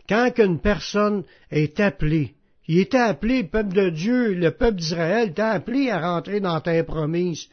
quand 0.06 0.30
une 0.36 0.60
personne 0.60 1.24
est 1.50 1.80
appelée, 1.80 2.34
il 2.68 2.78
était 2.80 2.98
appelé, 2.98 3.40
le 3.40 3.48
peuple 3.48 3.74
de 3.74 3.88
Dieu, 3.88 4.34
le 4.34 4.50
peuple 4.50 4.76
d'Israël 4.76 5.30
était 5.30 5.40
appelé 5.40 5.88
à 5.88 6.00
rentrer 6.00 6.40
dans 6.40 6.60
terre 6.60 6.84
promise. 6.84 7.48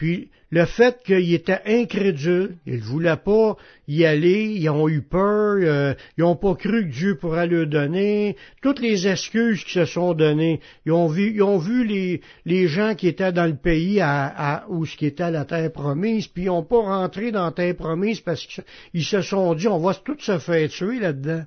Puis 0.00 0.30
le 0.50 0.64
fait 0.64 0.96
qu'il 1.04 1.34
était 1.34 1.60
incrédule, 1.66 2.56
ils 2.64 2.78
ne 2.78 2.80
voulaient 2.80 3.18
pas 3.22 3.58
y 3.86 4.06
aller, 4.06 4.44
ils 4.44 4.70
ont 4.70 4.88
eu 4.88 5.02
peur, 5.02 5.58
euh, 5.60 5.92
ils 6.16 6.22
n'ont 6.22 6.36
pas 6.36 6.54
cru 6.54 6.86
que 6.86 6.90
Dieu 6.90 7.18
pourrait 7.18 7.46
leur 7.46 7.66
donner, 7.66 8.34
toutes 8.62 8.80
les 8.80 9.06
excuses 9.06 9.62
qui 9.62 9.72
se 9.72 9.84
sont 9.84 10.14
données. 10.14 10.60
Ils 10.86 10.92
ont 10.92 11.06
vu, 11.06 12.24
les 12.46 12.66
gens 12.66 12.94
qui 12.94 13.08
étaient 13.08 13.30
dans 13.30 13.44
le 13.44 13.56
pays 13.56 14.00
à, 14.00 14.24
à, 14.24 14.68
où 14.70 14.86
ce 14.86 14.96
qui 14.96 15.04
était 15.04 15.30
la 15.30 15.44
terre 15.44 15.70
promise, 15.70 16.28
puis 16.28 16.44
ils 16.44 16.46
n'ont 16.46 16.64
pas 16.64 16.80
rentré 16.80 17.30
dans 17.30 17.44
la 17.44 17.52
terre 17.52 17.76
promise 17.76 18.22
parce 18.22 18.46
qu'ils 18.46 19.04
se 19.04 19.20
sont 19.20 19.52
dit 19.52 19.68
on 19.68 19.80
va 19.80 19.92
tout 19.92 20.16
se 20.18 20.38
faire 20.38 20.66
tuer 20.70 20.98
là-dedans. 20.98 21.44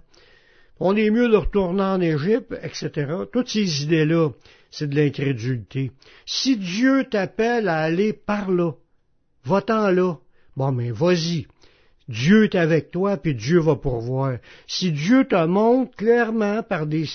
On 0.85 0.97
est 0.97 1.09
mieux 1.11 1.29
de 1.29 1.37
retourner 1.37 1.81
en 1.81 2.01
Égypte, 2.01 2.53
etc. 2.61 2.89
Toutes 3.31 3.47
ces 3.47 3.83
idées-là, 3.83 4.31
c'est 4.69 4.89
de 4.89 4.97
l'incrédulité. 4.97 5.91
Si 6.25 6.57
Dieu 6.57 7.05
t'appelle 7.09 7.69
à 7.69 7.77
aller 7.77 8.11
par 8.11 8.51
là, 8.51 8.73
va-t'en 9.45 9.91
là. 9.91 10.17
Bon, 10.57 10.73
mais 10.73 10.91
vas-y. 10.91 11.47
Dieu 12.09 12.43
est 12.43 12.55
avec 12.55 12.91
toi, 12.91 13.15
puis 13.15 13.33
Dieu 13.33 13.61
va 13.61 13.77
pourvoir. 13.77 14.39
Si 14.67 14.91
Dieu 14.91 15.23
te 15.23 15.45
montre 15.45 15.95
clairement 15.95 16.63
par 16.63 16.85
des, 16.85 17.05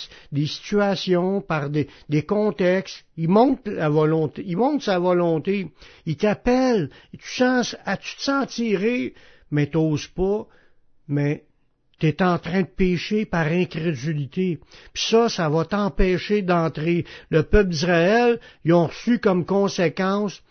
situations, 0.46 1.42
par 1.42 1.68
des, 1.68 2.22
contextes, 2.26 3.04
il 3.18 3.28
montre 3.28 3.70
la 3.70 3.90
volonté, 3.90 4.44
il 4.46 4.56
montre 4.56 4.82
sa 4.82 4.98
volonté, 4.98 5.70
il 6.06 6.16
t'appelle, 6.16 6.88
tu, 7.12 7.28
sens, 7.28 7.76
tu 8.00 8.16
te 8.16 8.22
sentirais, 8.22 9.12
mais 9.50 9.66
t'oses 9.66 10.06
pas, 10.06 10.46
mais 11.06 11.44
tu 11.98 12.06
es 12.06 12.22
en 12.22 12.38
train 12.38 12.62
de 12.62 12.66
pécher 12.66 13.24
par 13.24 13.46
incrédulité. 13.46 14.60
Puis 14.92 15.04
ça, 15.10 15.28
ça 15.28 15.48
va 15.48 15.64
t'empêcher 15.64 16.42
d'entrer. 16.42 17.04
Le 17.30 17.42
peuple 17.42 17.70
d'Israël, 17.70 18.38
ils 18.64 18.72
ont 18.72 18.86
reçu 18.86 19.18
comme 19.18 19.44
conséquence 19.44 20.42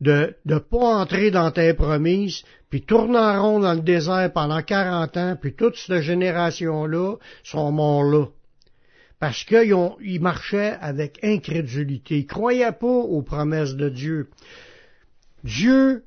de 0.00 0.34
ne 0.46 0.58
pas 0.58 1.00
entrer 1.00 1.30
dans 1.30 1.50
terre 1.52 1.76
promise, 1.76 2.42
puis 2.70 2.82
tourner 2.82 3.18
en 3.18 3.42
rond 3.42 3.60
dans 3.60 3.74
le 3.74 3.82
désert 3.82 4.32
pendant 4.32 4.60
40 4.60 5.16
ans, 5.16 5.36
puis 5.40 5.54
toute 5.54 5.76
cette 5.76 6.02
génération-là 6.02 7.16
sont 7.44 7.70
morts 7.70 8.02
là. 8.02 8.26
Parce 9.20 9.44
qu'ils 9.44 10.20
marchaient 10.20 10.76
avec 10.80 11.22
incrédulité. 11.22 12.18
Ils 12.18 12.26
croyaient 12.26 12.72
pas 12.72 12.88
aux 12.88 13.22
promesses 13.22 13.76
de 13.76 13.88
Dieu. 13.88 14.30
Dieu 15.44 16.02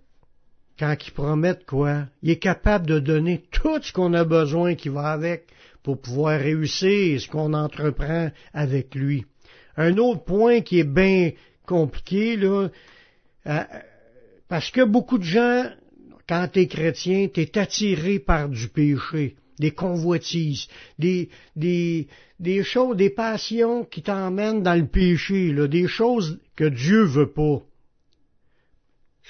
quand 0.78 0.96
il 1.06 1.12
promet 1.12 1.58
quoi, 1.66 2.06
il 2.22 2.32
est 2.32 2.40
capable 2.40 2.88
de 2.88 3.00
donner 3.00 3.44
tout 3.52 3.82
ce 3.82 3.94
qu'on 3.94 4.14
a 4.14 4.26
besoin 4.26 4.76
qui 4.76 4.90
va 4.90 5.12
avec 5.12 5.48
pour 5.84 6.02
pouvoir 6.02 6.40
réussir 6.40 7.22
ce 7.22 7.30
qu'on 7.30 7.54
entreprend 7.54 8.30
avec 8.54 8.96
lui. 8.96 9.26
Un 9.78 9.98
autre 9.98 10.24
point 10.24 10.62
qui 10.62 10.80
est 10.80 10.84
bien 10.84 11.32
compliqué, 11.66 12.36
là, 12.38 12.70
euh, 13.48 13.64
parce 14.48 14.72
que 14.72 14.84
beaucoup 14.84 15.18
de 15.18 15.24
gens, 15.24 15.66
quand 16.28 16.48
tu 16.52 16.62
es 16.62 16.68
chrétien, 16.68 17.28
tu 17.34 17.42
es 17.42 17.58
attiré 17.58 18.20
par 18.20 18.50
du 18.50 18.68
péché, 18.68 19.36
des 19.60 19.72
convoitises, 19.72 20.68
des, 21.00 21.30
des, 21.56 22.08
des 22.40 22.64
choses, 22.64 22.98
des 22.98 23.10
passions 23.10 23.86
qui 23.86 24.02
t'emmènent 24.02 24.64
dans 24.64 24.76
le 24.76 24.88
péché, 24.88 25.54
là, 25.54 25.68
des 25.68 25.88
choses 25.88 26.40
que 26.56 26.66
Dieu 26.66 27.04
veut 27.04 27.32
pas. 27.32 27.62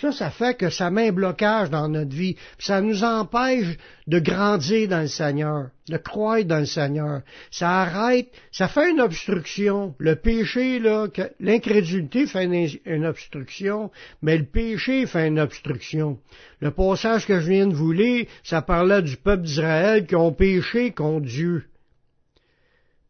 Ça, 0.02 0.12
ça 0.12 0.30
fait 0.30 0.58
que 0.58 0.70
ça 0.70 0.92
met 0.92 1.08
un 1.08 1.12
blocage 1.14 1.70
dans 1.70 1.88
notre 1.88 2.14
vie. 2.14 2.36
ça 2.60 2.82
nous 2.82 3.06
empêche 3.06 3.78
de 4.08 4.20
grandir 4.20 4.90
dans 4.90 5.00
le 5.00 5.08
Seigneur, 5.08 5.70
de 5.88 5.96
croire 5.96 6.44
dans 6.44 6.60
le 6.60 6.66
Seigneur. 6.66 7.22
Ça 7.50 7.82
arrête, 7.82 8.28
ça 8.52 8.68
fait 8.68 8.92
une 8.92 9.00
obstruction. 9.00 9.96
Le 9.98 10.18
péché, 10.18 10.80
là, 10.80 11.08
l'incrédulité 11.40 12.28
fait 12.28 12.44
une, 12.86 13.06
obstruction, 13.06 13.90
mais 14.22 14.38
le 14.38 14.44
péché 14.44 15.06
fait 15.06 15.28
une 15.28 15.40
obstruction. 15.40 16.20
Le 16.60 16.72
passage 16.72 17.26
que 17.26 17.40
je 17.40 17.50
viens 17.50 17.68
de 17.68 17.74
vous 17.74 17.94
lire, 17.94 18.26
ça 18.44 18.62
parlait 18.62 19.02
du 19.02 19.16
peuple 19.16 19.44
d'Israël 19.44 20.06
qui 20.06 20.18
ont 20.18 20.34
péché 20.34 20.92
contre 20.92 21.28
Dieu. 21.28 21.64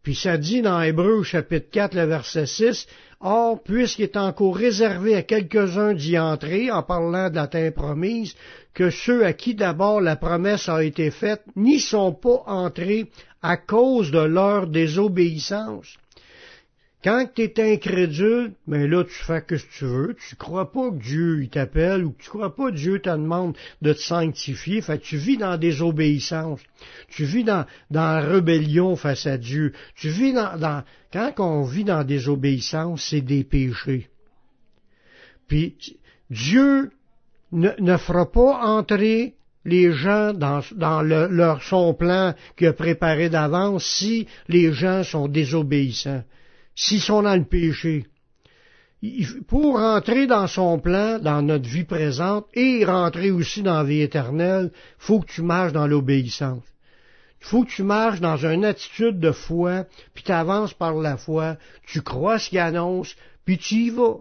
Puis 0.04 0.14
ça 0.14 0.38
dit 0.38 0.62
dans 0.62 0.84
Hébreu 0.84 1.24
chapitre 1.24 1.72
4, 1.72 1.96
le 1.96 2.04
verset 2.04 2.46
6, 2.46 2.86
Or, 3.28 3.64
puisqu'il 3.64 4.04
est 4.04 4.18
encore 4.18 4.56
réservé 4.56 5.16
à 5.16 5.24
quelques-uns 5.24 5.96
d'y 5.96 6.20
entrer, 6.20 6.70
en 6.70 6.84
parlant 6.84 7.32
de 7.32 7.36
la 7.36 7.48
terre 7.48 7.74
promise, 7.74 8.36
que 8.72 8.92
ceux 8.92 9.26
à 9.26 9.34
qui 9.34 9.56
d'abord 9.56 10.00
la 10.00 10.16
promesse 10.16 10.70
a 10.70 10.84
été 10.84 11.10
faite 11.10 11.42
n'y 11.56 11.80
sont 11.80 12.14
pas 12.14 12.44
entrés 12.46 13.10
à 13.42 13.58
cause 13.58 14.12
de 14.12 14.20
leur 14.20 14.68
désobéissance. 14.68 15.98
Quand 17.06 17.28
tu 17.36 17.44
es 17.44 17.74
incrédule, 17.74 18.54
mais 18.66 18.88
là, 18.88 19.04
tu 19.04 19.14
fais 19.14 19.40
ce 19.40 19.64
que 19.64 19.78
tu 19.78 19.86
veux, 19.86 20.16
tu 20.28 20.36
crois 20.36 20.72
pas 20.72 20.90
que 20.90 20.96
Dieu 20.96 21.48
t'appelle 21.52 22.04
ou 22.04 22.14
que 22.14 22.24
tu 22.24 22.30
crois 22.32 22.56
pas 22.56 22.72
que 22.72 22.76
Dieu 22.76 22.98
te 22.98 23.12
demande 23.12 23.56
de 23.84 23.94
te 23.94 24.00
sanctifier, 24.00 24.82
fait 24.82 24.98
tu 24.98 25.16
vis 25.16 25.38
dans 25.38 25.56
désobéissance. 25.56 26.62
Tu 27.10 27.26
vis 27.26 27.44
dans, 27.44 27.68
dans 27.92 28.02
la 28.02 28.22
rébellion 28.22 28.96
face 28.96 29.28
à 29.28 29.38
Dieu. 29.38 29.74
Tu 29.94 30.10
vis 30.10 30.34
dans, 30.34 30.58
dans 30.58 30.84
quand 31.14 31.34
on 31.38 31.62
vit 31.62 31.84
dans 31.84 32.04
désobéissance, 32.04 33.06
c'est 33.12 33.22
des 33.22 33.44
péchés. 33.44 34.10
Puis, 35.48 35.76
Dieu 36.32 36.90
ne, 37.52 37.98
fera 37.98 38.32
pas 38.32 38.66
entrer 38.66 39.36
les 39.64 39.92
gens 39.92 40.34
dans, 40.34 40.62
dans 40.72 41.04
leur 41.04 41.62
son 41.62 41.94
plan 41.94 42.34
qu'il 42.58 42.66
a 42.66 42.74
préparé 42.74 43.30
d'avance 43.30 43.86
si 43.86 44.26
les 44.48 44.74
gens 44.74 45.04
sont 45.04 45.28
désobéissants 45.28 46.24
s'ils 46.76 47.02
sont 47.02 47.24
dans 47.24 47.36
le 47.36 47.46
péché. 47.46 48.06
Pour 49.48 49.80
rentrer 49.80 50.26
dans 50.28 50.48
son 50.48 50.80
plan, 50.80 51.20
dans 51.20 51.42
notre 51.42 51.68
vie 51.68 51.84
présente, 51.84 52.48
et 52.54 52.84
rentrer 52.86 53.32
aussi 53.32 53.62
dans 53.62 53.78
la 53.78 53.84
vie 53.84 54.02
éternelle, 54.02 54.72
faut 54.98 55.20
que 55.20 55.32
tu 55.32 55.42
marches 55.42 55.74
dans 55.74 55.88
l'obéissance. 55.88 56.64
Il 57.42 57.48
faut 57.48 57.64
que 57.64 57.72
tu 57.72 57.84
marches 57.84 58.22
dans 58.22 58.38
une 58.38 58.66
attitude 58.66 59.20
de 59.20 59.32
foi, 59.32 59.86
puis 60.14 60.24
tu 60.24 60.32
avances 60.32 60.74
par 60.74 60.96
la 60.96 61.18
foi, 61.18 61.58
tu 61.86 62.02
crois 62.02 62.40
ce 62.40 62.50
qu'il 62.50 62.60
annonce, 62.60 63.16
puis 63.46 63.58
tu 63.58 63.76
y 63.76 63.90
vas. 63.92 64.18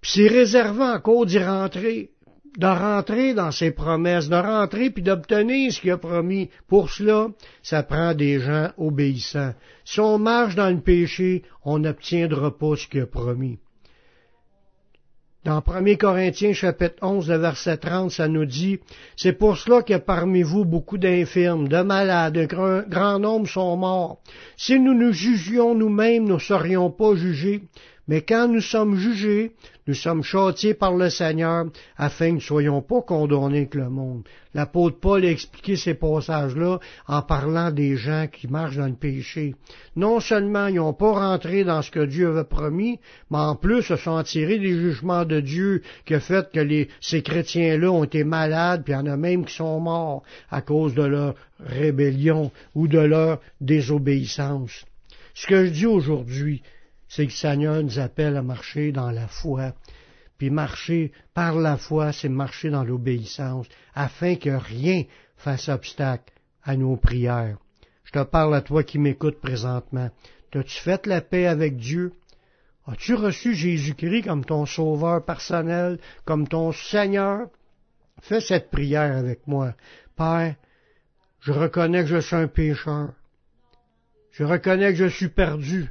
Puis 0.00 0.12
c'est 0.14 0.28
réservé 0.28 0.82
encore 0.82 1.26
d'y 1.26 1.38
rentrer 1.38 2.10
de 2.56 2.66
rentrer 2.66 3.34
dans 3.34 3.52
ses 3.52 3.70
promesses, 3.70 4.28
de 4.28 4.36
rentrer 4.36 4.90
puis 4.90 5.02
d'obtenir 5.02 5.72
ce 5.72 5.80
qu'il 5.80 5.90
a 5.92 5.98
promis. 5.98 6.50
Pour 6.68 6.90
cela, 6.90 7.28
ça 7.62 7.82
prend 7.82 8.14
des 8.14 8.40
gens 8.40 8.70
obéissants. 8.76 9.54
Si 9.84 10.00
on 10.00 10.18
marche 10.18 10.54
dans 10.54 10.70
le 10.70 10.80
péché, 10.80 11.42
on 11.64 11.78
n'obtiendra 11.78 12.56
pas 12.56 12.76
ce 12.76 12.88
qu'il 12.88 13.02
a 13.02 13.06
promis. 13.06 13.58
Dans 15.42 15.62
1 15.66 15.94
Corinthiens 15.94 16.52
chapitre 16.52 16.96
11, 17.00 17.30
le 17.30 17.36
verset 17.38 17.78
30, 17.78 18.10
ça 18.10 18.28
nous 18.28 18.44
dit, 18.44 18.78
C'est 19.16 19.32
pour 19.32 19.56
cela 19.56 19.82
a 19.88 19.98
parmi 19.98 20.42
vous 20.42 20.66
beaucoup 20.66 20.98
d'infirmes, 20.98 21.66
de 21.66 21.80
malades, 21.80 22.36
un 22.36 22.82
grand 22.82 23.18
nombre 23.18 23.48
sont 23.48 23.74
morts. 23.78 24.20
Si 24.58 24.78
nous 24.78 24.92
nous 24.92 25.12
jugions 25.12 25.74
nous-mêmes, 25.74 26.24
nous 26.24 26.34
ne 26.34 26.40
serions 26.40 26.90
pas 26.90 27.14
jugés, 27.14 27.62
mais 28.08 28.22
quand 28.22 28.48
nous 28.48 28.60
sommes 28.60 28.96
jugés, 28.96 29.52
nous 29.86 29.94
sommes 29.94 30.22
châtiés 30.22 30.74
par 30.74 30.94
le 30.94 31.10
Seigneur 31.10 31.66
afin 31.96 32.26
que 32.26 32.30
nous 32.30 32.36
ne 32.36 32.40
soyons 32.40 32.82
pas 32.82 33.02
condamnés 33.02 33.66
que 33.66 33.78
le 33.78 33.88
monde. 33.88 34.22
L'apôtre 34.54 34.98
Paul 35.00 35.24
a 35.24 35.30
expliqué 35.30 35.76
ces 35.76 35.94
passages-là 35.94 36.80
en 37.06 37.22
parlant 37.22 37.70
des 37.70 37.96
gens 37.96 38.26
qui 38.30 38.48
marchent 38.48 38.76
dans 38.76 38.86
le 38.86 38.94
péché. 38.94 39.54
Non 39.96 40.20
seulement 40.20 40.66
ils 40.66 40.76
n'ont 40.76 40.92
pas 40.92 41.12
rentré 41.12 41.64
dans 41.64 41.82
ce 41.82 41.90
que 41.90 42.04
Dieu 42.04 42.28
avait 42.28 42.44
promis, 42.44 42.98
mais 43.30 43.38
en 43.38 43.54
plus 43.54 43.82
se 43.82 43.96
sont 43.96 44.22
tirés 44.22 44.58
des 44.58 44.72
jugements 44.72 45.24
de 45.24 45.40
Dieu 45.40 45.82
qui 46.04 46.14
a 46.14 46.20
fait 46.20 46.50
que 46.52 46.86
ces 47.00 47.22
chrétiens-là 47.22 47.90
ont 47.90 48.04
été 48.04 48.24
malades, 48.24 48.82
puis 48.84 48.92
il 48.92 48.96
y 48.96 48.98
en 48.98 49.06
a 49.06 49.16
même 49.16 49.44
qui 49.44 49.54
sont 49.54 49.80
morts 49.80 50.22
à 50.50 50.62
cause 50.62 50.94
de 50.94 51.04
leur 51.04 51.34
rébellion 51.60 52.50
ou 52.74 52.88
de 52.88 52.98
leur 52.98 53.40
désobéissance. 53.60 54.84
Ce 55.34 55.46
que 55.46 55.66
je 55.66 55.70
dis 55.70 55.86
aujourd'hui, 55.86 56.62
c'est 57.10 57.26
que 57.26 57.32
le 57.32 57.36
Seigneur 57.36 57.82
nous 57.82 57.98
appelle 57.98 58.36
à 58.36 58.42
marcher 58.42 58.92
dans 58.92 59.10
la 59.10 59.26
foi. 59.26 59.72
Puis 60.38 60.48
marcher 60.48 61.12
par 61.34 61.56
la 61.56 61.76
foi, 61.76 62.12
c'est 62.12 62.28
marcher 62.28 62.70
dans 62.70 62.84
l'obéissance, 62.84 63.66
afin 63.94 64.36
que 64.36 64.50
rien 64.50 65.02
fasse 65.36 65.68
obstacle 65.68 66.32
à 66.62 66.76
nos 66.76 66.96
prières. 66.96 67.58
Je 68.04 68.12
te 68.12 68.22
parle 68.22 68.54
à 68.54 68.62
toi 68.62 68.84
qui 68.84 68.98
m'écoutes 68.98 69.40
présentement. 69.40 70.10
As-tu 70.54 70.80
fait 70.80 71.04
la 71.06 71.20
paix 71.20 71.46
avec 71.46 71.76
Dieu? 71.76 72.12
As-tu 72.86 73.14
reçu 73.14 73.54
Jésus-Christ 73.54 74.22
comme 74.22 74.44
ton 74.44 74.64
sauveur 74.64 75.24
personnel, 75.24 75.98
comme 76.24 76.46
ton 76.46 76.70
Seigneur? 76.70 77.48
Fais 78.20 78.40
cette 78.40 78.70
prière 78.70 79.16
avec 79.16 79.48
moi. 79.48 79.74
Père, 80.16 80.54
je 81.40 81.52
reconnais 81.52 82.02
que 82.02 82.08
je 82.08 82.20
suis 82.20 82.36
un 82.36 82.46
pécheur. 82.46 83.14
Je 84.30 84.44
reconnais 84.44 84.92
que 84.92 84.98
je 84.98 85.06
suis 85.06 85.28
perdu 85.28 85.90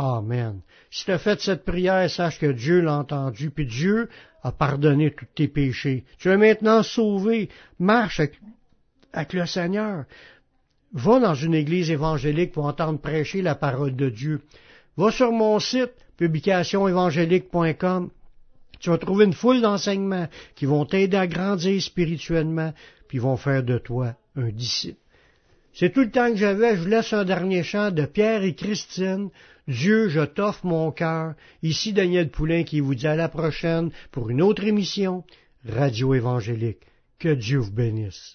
Amen. 0.00 0.62
Si 0.90 1.04
tu 1.04 1.12
as 1.12 1.18
fait 1.18 1.38
cette 1.42 1.66
prière, 1.66 2.08
sache 2.08 2.38
que 2.38 2.50
Dieu 2.50 2.80
l'a 2.80 2.96
entendu, 2.96 3.50
puis 3.50 3.66
Dieu 3.66 4.08
a 4.42 4.50
pardonné 4.50 5.10
tous 5.10 5.26
tes 5.34 5.46
péchés. 5.46 6.04
Tu 6.16 6.30
es 6.30 6.38
maintenant 6.38 6.82
sauvé. 6.82 7.50
Marche 7.78 8.22
avec, 9.12 9.34
le 9.34 9.44
Seigneur. 9.44 10.06
Va 10.94 11.20
dans 11.20 11.34
une 11.34 11.52
église 11.54 11.90
évangélique 11.90 12.52
pour 12.52 12.64
entendre 12.64 12.98
prêcher 12.98 13.42
la 13.42 13.54
parole 13.54 13.94
de 13.94 14.08
Dieu. 14.08 14.40
Va 14.96 15.10
sur 15.10 15.32
mon 15.32 15.58
site, 15.58 15.92
publicationévangélique.com. 16.16 18.10
Tu 18.78 18.88
vas 18.88 18.96
trouver 18.96 19.26
une 19.26 19.34
foule 19.34 19.60
d'enseignements 19.60 20.28
qui 20.54 20.64
vont 20.64 20.86
t'aider 20.86 21.18
à 21.18 21.26
grandir 21.26 21.82
spirituellement, 21.82 22.72
puis 23.06 23.18
vont 23.18 23.36
faire 23.36 23.62
de 23.62 23.76
toi 23.76 24.14
un 24.34 24.48
disciple. 24.48 24.96
C'est 25.74 25.92
tout 25.92 26.00
le 26.00 26.10
temps 26.10 26.30
que 26.30 26.36
j'avais. 26.36 26.76
Je 26.76 26.82
vous 26.82 26.88
laisse 26.88 27.12
un 27.12 27.24
dernier 27.24 27.62
chant 27.62 27.90
de 27.90 28.06
Pierre 28.06 28.42
et 28.42 28.54
Christine. 28.54 29.28
Dieu, 29.70 30.08
je 30.08 30.24
t'offre 30.24 30.66
mon 30.66 30.90
cœur. 30.90 31.34
Ici 31.62 31.92
Daniel 31.92 32.28
Poulain 32.28 32.64
qui 32.64 32.80
vous 32.80 32.96
dit 32.96 33.06
à 33.06 33.14
la 33.14 33.28
prochaine 33.28 33.90
pour 34.10 34.28
une 34.28 34.42
autre 34.42 34.64
émission, 34.64 35.22
Radio 35.64 36.12
Évangélique. 36.14 36.80
Que 37.20 37.34
Dieu 37.34 37.58
vous 37.58 37.70
bénisse. 37.70 38.34